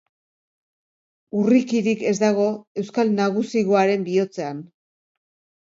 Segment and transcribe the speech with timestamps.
[1.41, 2.47] Urrikirik ez dago
[2.85, 4.65] euskal nagusigoaren bihotzean.